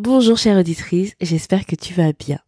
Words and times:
Bonjour 0.00 0.38
chère 0.38 0.56
auditrice, 0.56 1.16
j'espère 1.20 1.66
que 1.66 1.74
tu 1.74 1.92
vas 1.92 2.12
bien. 2.12 2.38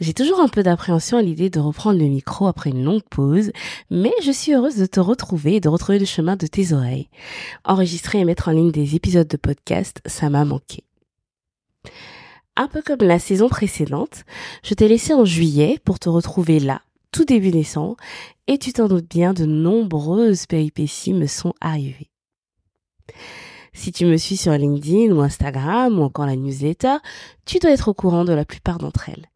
J'ai 0.00 0.12
toujours 0.12 0.38
un 0.38 0.48
peu 0.48 0.62
d'appréhension 0.62 1.16
à 1.16 1.22
l'idée 1.22 1.48
de 1.48 1.60
reprendre 1.60 1.98
le 1.98 2.04
micro 2.04 2.46
après 2.46 2.68
une 2.68 2.84
longue 2.84 3.08
pause, 3.08 3.52
mais 3.88 4.12
je 4.22 4.30
suis 4.30 4.52
heureuse 4.52 4.76
de 4.76 4.84
te 4.84 5.00
retrouver 5.00 5.54
et 5.54 5.60
de 5.60 5.70
retrouver 5.70 5.98
le 5.98 6.04
chemin 6.04 6.36
de 6.36 6.46
tes 6.46 6.74
oreilles. 6.74 7.08
Enregistrer 7.64 8.18
et 8.18 8.26
mettre 8.26 8.48
en 8.48 8.52
ligne 8.52 8.70
des 8.70 8.96
épisodes 8.96 9.26
de 9.26 9.38
podcast, 9.38 10.02
ça 10.04 10.28
m'a 10.28 10.44
manqué. 10.44 10.84
Un 12.54 12.68
peu 12.68 12.82
comme 12.82 13.00
la 13.00 13.18
saison 13.18 13.48
précédente, 13.48 14.26
je 14.62 14.74
t'ai 14.74 14.88
laissé 14.88 15.14
en 15.14 15.24
juillet 15.24 15.80
pour 15.86 15.98
te 15.98 16.10
retrouver 16.10 16.60
là, 16.60 16.82
tout 17.12 17.24
début 17.24 17.50
décembre, 17.50 17.96
et 18.46 18.58
tu 18.58 18.74
t'en 18.74 18.88
doutes 18.88 19.08
bien, 19.08 19.32
de 19.32 19.46
nombreuses 19.46 20.44
péripéties 20.44 21.14
me 21.14 21.28
sont 21.28 21.54
arrivées. 21.62 22.10
Si 23.78 23.92
tu 23.92 24.06
me 24.06 24.16
suis 24.16 24.36
sur 24.36 24.50
LinkedIn 24.50 25.14
ou 25.14 25.20
Instagram 25.20 26.00
ou 26.00 26.02
encore 26.02 26.26
la 26.26 26.34
newsletter, 26.34 26.96
tu 27.46 27.60
dois 27.60 27.70
être 27.70 27.86
au 27.86 27.94
courant 27.94 28.24
de 28.24 28.32
la 28.32 28.44
plupart 28.44 28.78
d'entre 28.78 29.08
elles. 29.08 29.26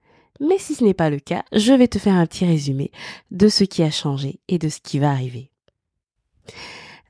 Mais 0.40 0.58
si 0.58 0.74
ce 0.74 0.82
n'est 0.82 0.94
pas 0.94 1.10
le 1.10 1.20
cas, 1.20 1.44
je 1.52 1.72
vais 1.72 1.86
te 1.86 2.00
faire 2.00 2.16
un 2.16 2.26
petit 2.26 2.44
résumé 2.44 2.90
de 3.30 3.46
ce 3.46 3.62
qui 3.62 3.84
a 3.84 3.90
changé 3.92 4.40
et 4.48 4.58
de 4.58 4.68
ce 4.68 4.80
qui 4.80 4.98
va 4.98 5.12
arriver. 5.12 5.52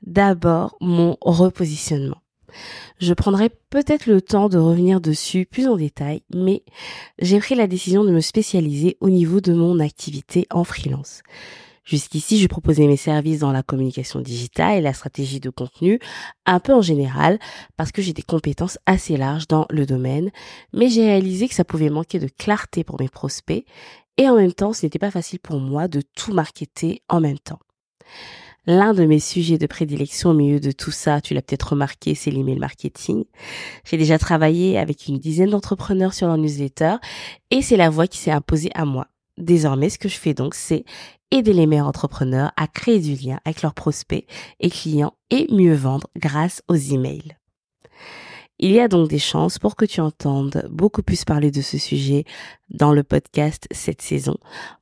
D'abord, 0.03 0.77
mon 0.79 1.17
repositionnement. 1.21 2.21
Je 2.99 3.15
prendrai 3.15 3.49
peut-être 3.71 4.05
le 4.05 4.21
temps 4.21 4.47
de 4.47 4.59
revenir 4.59 5.01
dessus 5.01 5.47
plus 5.47 5.67
en 5.67 5.75
détail, 5.75 6.21
mais 6.31 6.61
j'ai 7.17 7.39
pris 7.39 7.55
la 7.55 7.65
décision 7.65 8.03
de 8.03 8.11
me 8.11 8.21
spécialiser 8.21 8.95
au 8.99 9.09
niveau 9.09 9.41
de 9.41 9.53
mon 9.53 9.79
activité 9.79 10.45
en 10.51 10.63
freelance. 10.63 11.23
Jusqu'ici, 11.83 12.39
je 12.39 12.47
proposais 12.47 12.87
mes 12.87 12.97
services 12.97 13.39
dans 13.39 13.51
la 13.51 13.61
communication 13.61 14.21
digitale 14.21 14.77
et 14.77 14.81
la 14.81 14.93
stratégie 14.93 15.41
de 15.41 15.49
contenu, 15.49 15.99
un 16.45 16.59
peu 16.59 16.73
en 16.73 16.81
général, 16.81 17.39
parce 17.75 17.91
que 17.91 18.01
j'ai 18.01 18.13
des 18.13 18.21
compétences 18.21 18.79
assez 18.85 19.17
larges 19.17 19.47
dans 19.47 19.65
le 19.69 19.85
domaine, 19.85 20.31
mais 20.71 20.87
j'ai 20.87 21.05
réalisé 21.05 21.47
que 21.47 21.55
ça 21.55 21.65
pouvait 21.65 21.89
manquer 21.89 22.19
de 22.19 22.29
clarté 22.29 22.83
pour 22.83 23.01
mes 23.01 23.09
prospects, 23.09 23.65
et 24.17 24.29
en 24.29 24.35
même 24.35 24.53
temps, 24.53 24.73
ce 24.73 24.85
n'était 24.85 24.99
pas 24.99 25.11
facile 25.11 25.39
pour 25.39 25.59
moi 25.59 25.87
de 25.87 26.01
tout 26.15 26.33
marketer 26.33 27.01
en 27.09 27.19
même 27.19 27.39
temps. 27.39 27.59
L'un 28.65 28.93
de 28.93 29.03
mes 29.03 29.19
sujets 29.19 29.57
de 29.57 29.67
prédilection 29.67 30.29
au 30.29 30.33
milieu 30.33 30.61
de 30.61 30.71
tout 30.71 30.91
ça, 30.91 31.19
tu 31.19 31.33
l'as 31.33 31.41
peut-être 31.41 31.71
remarqué, 31.71 32.15
c'est 32.15 32.31
l'email 32.31 32.59
marketing. 32.59 33.25
J'ai 33.83 33.97
déjà 33.97 34.17
travaillé 34.17 34.77
avec 34.77 35.07
une 35.07 35.17
dizaine 35.17 35.49
d'entrepreneurs 35.49 36.13
sur 36.13 36.27
leur 36.27 36.37
newsletter 36.37 36.95
et 37.51 37.61
c'est 37.61 37.75
la 37.75 37.89
voie 37.89 38.07
qui 38.07 38.19
s'est 38.19 38.31
imposée 38.31 38.71
à 38.73 38.85
moi. 38.85 39.07
Désormais, 39.37 39.89
ce 39.89 39.97
que 39.97 40.09
je 40.09 40.17
fais 40.17 40.33
donc, 40.33 40.53
c'est 40.53 40.85
aider 41.31 41.53
les 41.53 41.65
meilleurs 41.65 41.87
entrepreneurs 41.87 42.51
à 42.57 42.67
créer 42.67 42.99
du 42.99 43.15
lien 43.15 43.39
avec 43.45 43.61
leurs 43.61 43.73
prospects 43.73 44.25
et 44.59 44.69
clients 44.69 45.13
et 45.31 45.47
mieux 45.51 45.73
vendre 45.73 46.07
grâce 46.15 46.61
aux 46.67 46.75
emails. 46.75 47.35
Il 48.59 48.71
y 48.71 48.79
a 48.79 48.87
donc 48.87 49.09
des 49.09 49.19
chances 49.19 49.57
pour 49.57 49.75
que 49.75 49.83
tu 49.83 49.99
entendes 49.99 50.67
beaucoup 50.69 51.01
plus 51.01 51.25
parler 51.25 51.49
de 51.49 51.61
ce 51.61 51.77
sujet 51.77 52.23
dans 52.69 52.93
le 52.93 53.03
podcast 53.03 53.67
cette 53.71 54.01
saison, 54.01 54.37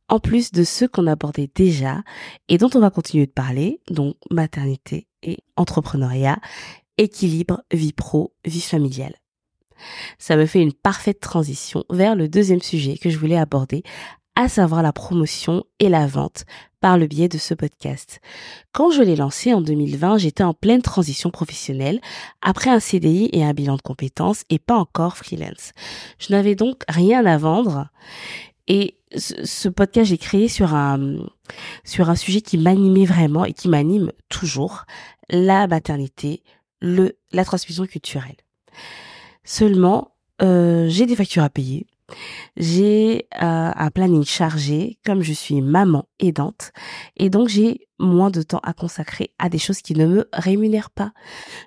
en 0.10 0.20
plus 0.20 0.52
de 0.52 0.64
ceux 0.64 0.90
qu'on 0.90 1.08
abordait 1.08 1.50
déjà 1.56 2.04
et 2.50 2.58
dont 2.58 2.70
on 2.76 2.82
va 2.82 2.90
continuer 2.90 3.26
de 3.26 3.32
parler, 3.32 3.80
donc 3.90 4.18
maternité 4.30 5.08
et 5.24 5.38
entrepreneuriat, 5.56 6.38
équilibre 6.98 7.64
vie 7.72 7.94
pro, 7.94 8.34
vie 8.46 8.62
familiale. 8.62 9.16
Ça 10.20 10.36
me 10.36 10.46
fait 10.46 10.62
une 10.62 10.74
parfaite 10.74 11.20
transition 11.20 11.86
vers 11.90 12.16
le 12.16 12.28
deuxième 12.28 12.62
sujet 12.62 12.98
que 12.98 13.10
je 13.10 13.18
voulais 13.18 13.38
aborder 13.38 13.84
à 14.36 14.48
savoir 14.48 14.82
la 14.82 14.94
promotion 14.94 15.64
et 15.80 15.90
la 15.90 16.08
vente 16.08 16.46
par 16.80 16.98
le 16.98 17.06
biais 17.06 17.30
de 17.30 17.38
ce 17.38 17.54
podcast. 17.54 18.20
Quand 18.72 18.90
je 18.92 19.02
l'ai 19.02 19.16
lancé 19.16 19.54
en 19.54 19.62
2020, 19.62 20.18
j'étais 20.18 20.44
en 20.44 20.54
pleine 20.54 20.82
transition 20.82 21.30
professionnelle 21.30 22.02
après 22.42 22.70
un 22.70 22.80
CDI 22.80 23.30
et 23.34 23.44
un 23.44 23.54
bilan 23.54 23.76
de 23.76 23.82
compétences 23.82 24.44
et 24.50 24.60
pas 24.60 24.76
encore 24.76 25.18
freelance. 25.18 25.74
Je 26.18 26.34
n'avais 26.34 26.56
donc 26.56 26.84
rien 26.90 27.26
à 27.26 27.38
vendre 27.38 27.90
et 28.68 28.96
ce 29.16 29.68
podcast 29.70 30.10
j'ai 30.10 30.18
créé 30.18 30.48
sur 30.48 30.74
un 30.74 31.18
sur 31.84 32.10
un 32.10 32.16
sujet 32.16 32.42
qui 32.42 32.58
m'animait 32.58 33.06
vraiment 33.06 33.46
et 33.46 33.54
qui 33.54 33.68
m'anime 33.68 34.12
toujours, 34.30 34.86
la 35.30 35.68
maternité, 35.68 36.44
la 36.82 37.46
transmission 37.46 37.86
culturelle. 37.86 38.38
Seulement, 39.44 40.16
euh, 40.42 40.88
j'ai 40.90 41.06
des 41.06 41.16
factures 41.16 41.44
à 41.44 41.50
payer, 41.50 41.86
j'ai 42.58 43.28
euh, 43.36 43.72
un 43.76 43.92
planning 43.92 44.24
chargé, 44.24 44.98
comme 45.06 45.22
je 45.22 45.34
suis 45.34 45.62
maman 45.62 46.08
aidante, 46.20 46.72
et 47.18 47.30
donc 47.30 47.48
j'ai 47.50 47.88
moins 48.00 48.32
de 48.32 48.42
temps 48.42 48.60
à 48.64 48.74
consacrer 48.74 49.32
à 49.40 49.50
des 49.50 49.60
choses 49.60 49.82
qui 49.82 49.94
ne 49.94 50.06
me 50.06 50.30
rémunèrent 50.34 50.90
pas. 50.90 51.14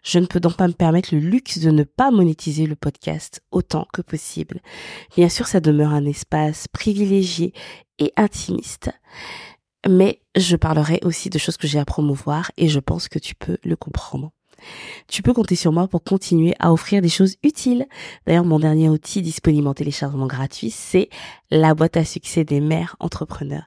Je 0.03 0.19
ne 0.19 0.27
peux 0.27 0.41
donc 0.41 0.57
pas 0.57 0.69
me 0.69 0.73
permettre 0.73 1.15
le 1.15 1.21
luxe 1.21 1.59
de 1.59 1.71
ne 1.71 1.85
pas 1.85 2.11
monétiser 2.11 2.67
le 2.67 2.77
podcast 2.77 3.41
autant 3.51 3.87
que 3.93 4.03
possible. 4.03 4.61
Bien 5.17 5.29
sûr, 5.29 5.47
ça 5.47 5.61
demeure 5.61 5.93
un 5.93 6.05
espace 6.05 6.67
privilégié 6.69 7.53
et 7.99 8.13
intimiste, 8.17 8.91
mais 9.89 10.21
je 10.37 10.57
parlerai 10.57 11.01
aussi 11.05 11.31
de 11.31 11.39
choses 11.39 11.57
que 11.57 11.67
j'ai 11.67 11.79
à 11.79 11.85
promouvoir 11.85 12.51
et 12.57 12.69
je 12.69 12.81
pense 12.81 13.09
que 13.09 13.19
tu 13.19 13.35
peux 13.35 13.59
le 13.65 13.77
comprendre. 13.77 14.33
Tu 15.09 15.23
peux 15.23 15.33
compter 15.33 15.57
sur 15.57 15.73
moi 15.73 15.89
pour 15.89 16.03
continuer 16.03 16.55
à 16.59 16.73
offrir 16.73 17.03
des 17.03 17.09
choses 17.09 17.37
utiles. 17.43 17.87
D'ailleurs, 18.27 18.45
mon 18.45 18.59
dernier 18.59 18.89
outil 18.89 19.23
disponible 19.23 19.69
en 19.69 19.75
téléchargement 19.75 20.27
gratuit, 20.27 20.71
c'est 20.71 21.09
la 21.51 21.75
boîte 21.75 21.97
à 21.97 22.05
succès 22.05 22.45
des 22.45 22.61
mères 22.61 22.97
entrepreneurs. 23.01 23.65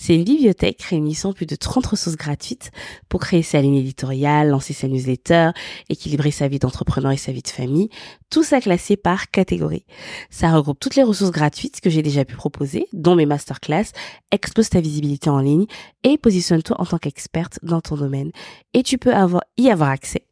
C'est 0.00 0.14
une 0.14 0.24
bibliothèque 0.24 0.80
réunissant 0.80 1.34
plus 1.34 1.44
de 1.44 1.56
30 1.56 1.84
ressources 1.84 2.16
gratuites 2.16 2.70
pour 3.10 3.20
créer 3.20 3.42
sa 3.42 3.60
ligne 3.60 3.76
éditoriale, 3.76 4.48
lancer 4.48 4.72
sa 4.72 4.88
newsletter, 4.88 5.50
équilibrer 5.90 6.30
sa 6.30 6.48
vie 6.48 6.58
d'entrepreneur 6.58 7.12
et 7.12 7.18
sa 7.18 7.32
vie 7.32 7.42
de 7.42 7.48
famille, 7.48 7.90
tout 8.30 8.42
ça 8.42 8.62
classé 8.62 8.96
par 8.96 9.30
catégorie. 9.30 9.84
Ça 10.30 10.52
regroupe 10.52 10.80
toutes 10.80 10.96
les 10.96 11.02
ressources 11.02 11.32
gratuites 11.32 11.82
que 11.82 11.90
j'ai 11.90 12.00
déjà 12.00 12.24
pu 12.24 12.34
proposer, 12.34 12.86
dont 12.94 13.14
mes 13.14 13.26
masterclass, 13.26 13.92
expose 14.30 14.70
ta 14.70 14.80
visibilité 14.80 15.28
en 15.28 15.40
ligne 15.40 15.66
et 16.02 16.16
positionne-toi 16.16 16.80
en 16.80 16.86
tant 16.86 16.98
qu'experte 16.98 17.58
dans 17.62 17.82
ton 17.82 17.96
domaine. 17.96 18.30
Et 18.72 18.82
tu 18.82 18.96
peux 18.96 19.12
avoir, 19.12 19.42
y 19.58 19.68
avoir 19.68 19.90
accès 19.90 20.24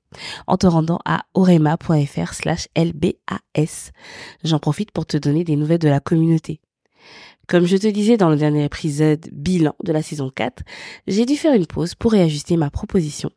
en 0.46 0.56
te 0.56 0.66
rendant 0.66 0.98
à 1.04 1.24
orema.fr 1.34 2.34
slash 2.34 2.68
lbas. 2.76 3.90
J'en 4.44 4.58
profite 4.58 4.90
pour 4.90 5.06
te 5.06 5.16
donner 5.16 5.44
des 5.44 5.56
nouvelles 5.56 5.78
de 5.78 5.88
la 5.88 6.00
communauté. 6.00 6.60
Comme 7.48 7.64
je 7.64 7.78
te 7.78 7.86
disais 7.86 8.18
dans 8.18 8.28
le 8.28 8.36
dernier 8.36 8.66
épisode 8.66 9.26
bilan 9.32 9.74
de 9.82 9.90
la 9.90 10.02
saison 10.02 10.28
4, 10.28 10.64
j'ai 11.06 11.24
dû 11.24 11.34
faire 11.34 11.54
une 11.54 11.64
pause 11.64 11.94
pour 11.94 12.12
réajuster 12.12 12.58
ma 12.58 12.68
proposition, 12.68 13.30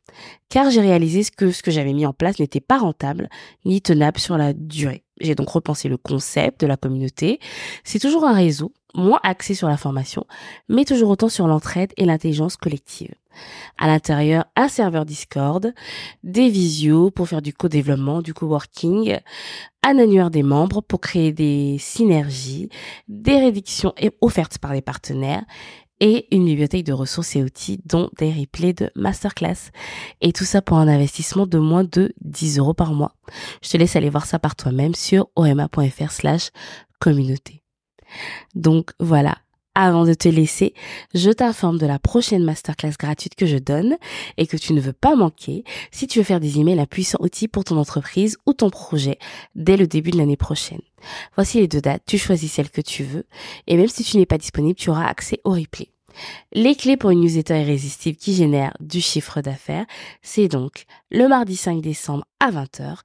car 0.50 0.70
j'ai 0.70 0.82
réalisé 0.82 1.24
que 1.24 1.52
ce 1.52 1.64
que 1.64 1.72
j'avais 1.72 1.94
mis 1.94 2.06
en 2.06 2.12
place 2.12 2.38
n'était 2.38 2.60
pas 2.60 2.78
rentable 2.78 3.30
ni 3.64 3.82
tenable 3.82 4.20
sur 4.20 4.38
la 4.38 4.52
durée. 4.52 5.06
J'ai 5.22 5.34
donc 5.34 5.48
repensé 5.48 5.88
le 5.88 5.96
concept 5.96 6.60
de 6.60 6.68
la 6.68 6.76
communauté. 6.76 7.40
C'est 7.86 8.00
toujours 8.00 8.26
un 8.26 8.34
réseau, 8.34 8.74
moins 8.96 9.22
axé 9.24 9.54
sur 9.54 9.70
la 9.70 9.78
formation, 9.78 10.26
mais 10.68 10.84
toujours 10.84 11.12
autant 11.12 11.30
sur 11.30 11.48
l'entraide 11.48 11.94
et 11.96 12.04
l'intelligence 12.04 12.58
collective. 12.58 13.14
À 13.78 13.88
l'intérieur, 13.88 14.46
un 14.56 14.68
serveur 14.68 15.06
Discord, 15.06 15.74
des 16.24 16.50
visios 16.50 17.12
pour 17.12 17.28
faire 17.28 17.42
du 17.42 17.54
co-développement, 17.54 18.22
du 18.22 18.34
co-working, 18.34 19.20
un 19.84 19.98
annuaire 19.98 20.30
des 20.30 20.44
membres 20.44 20.82
pour 20.82 21.02
créer 21.02 21.32
des 21.32 21.78
synergies, 21.80 22.70
des 23.08 23.38
réductions 23.38 23.94
offertes 24.22 24.58
par 24.60 24.74
les 24.74 24.82
partenaires 24.82 25.44
et 26.02 26.28
une 26.36 26.46
bibliothèque 26.46 26.84
de 26.84 26.94
ressources 26.94 27.36
et 27.36 27.44
outils 27.44 27.80
dont 27.86 28.10
des 28.18 28.34
replays 28.34 28.74
de 28.74 28.90
masterclass. 28.96 29.70
Et 30.20 30.34
tout 30.34 30.44
ça 30.44 30.62
pour 30.62 30.78
un 30.78 30.88
investissement 30.88 31.46
de 31.46 31.60
moins 31.60 31.84
de 31.84 32.12
10 32.22 32.58
euros 32.58 32.74
par 32.74 32.94
mois. 32.94 33.16
Je 33.62 33.70
te 33.70 33.78
laisse 33.78 33.96
aller 33.96 34.10
voir 34.10 34.26
ça 34.26 34.40
par 34.40 34.56
toi-même 34.56 34.96
sur 34.96 35.30
oma.fr 35.36 36.12
slash 36.12 36.50
communauté. 37.00 37.64
Donc 38.56 38.92
voilà, 39.00 39.38
avant 39.76 40.06
de 40.06 40.14
te 40.14 40.28
laisser, 40.28 40.74
je 41.14 41.32
t'informe 41.32 41.78
de 41.78 41.86
la 41.86 42.00
prochaine 42.00 42.44
masterclass 42.44 42.94
gratuite 43.00 43.36
que 43.36 43.46
je 43.46 43.58
donne 43.58 43.98
et 44.38 44.48
que 44.48 44.58
tu 44.58 44.74
ne 44.74 44.82
veux 44.82 44.94
pas 44.94 45.16
manquer 45.16 45.64
si 45.92 46.08
tu 46.08 46.20
veux 46.20 46.26
faire 46.26 46.40
des 46.40 46.60
emails 46.60 46.80
à 46.80 46.86
puissant 46.86 47.20
outil 47.22 47.48
pour 47.48 47.64
ton 47.64 47.78
entreprise 47.78 48.38
ou 48.46 48.54
ton 48.54 48.70
projet 48.70 49.18
dès 49.56 49.78
le 49.78 49.88
début 49.88 50.12
de 50.12 50.18
l'année 50.18 50.38
prochaine. 50.38 50.82
Voici 51.36 51.60
les 51.60 51.68
deux 51.68 51.82
dates, 51.82 52.04
tu 52.06 52.18
choisis 52.18 52.52
celle 52.52 52.70
que 52.70 52.82
tu 52.82 53.04
veux 53.04 53.26
et 53.68 53.78
même 53.78 53.88
si 53.88 54.04
tu 54.04 54.18
n'es 54.18 54.26
pas 54.26 54.38
disponible, 54.38 54.76
tu 54.76 54.90
auras 54.90 55.06
accès 55.06 55.40
au 55.44 55.52
replay. 55.52 55.90
Les 56.52 56.76
clés 56.76 56.98
pour 56.98 57.10
une 57.12 57.22
newsletter 57.22 57.62
irrésistible 57.62 58.18
qui 58.18 58.34
génère 58.34 58.76
du 58.80 59.02
chiffre 59.02 59.42
d'affaires, 59.42 59.86
c'est 60.22 60.50
donc 60.50 60.86
le 61.10 61.28
mardi 61.28 61.56
5 61.56 61.82
décembre 61.82 62.26
à 62.40 62.52
20h 62.52 62.98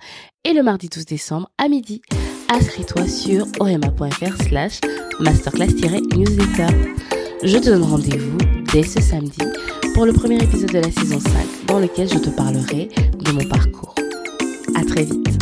et 0.44 0.52
le 0.52 0.62
mardi 0.62 0.88
12 0.88 1.04
décembre 1.04 1.48
à 1.58 1.68
midi. 1.68 2.02
Inscris-toi 2.48 3.08
sur 3.08 3.46
orema.fr 3.58 4.42
slash 4.48 4.80
masterclass-newsletter. 5.20 6.94
Je 7.42 7.58
te 7.58 7.70
donne 7.70 7.82
rendez-vous 7.82 8.38
dès 8.72 8.82
ce 8.82 9.00
samedi 9.00 9.38
pour 9.94 10.06
le 10.06 10.12
premier 10.12 10.38
épisode 10.42 10.72
de 10.72 10.78
la 10.78 10.90
saison 10.90 11.18
5 11.20 11.32
dans 11.66 11.80
lequel 11.80 12.08
je 12.08 12.18
te 12.18 12.30
parlerai 12.30 12.88
de 13.18 13.32
mon 13.32 13.48
parcours. 13.48 13.94
À 14.76 14.84
très 14.84 15.04
vite. 15.04 15.35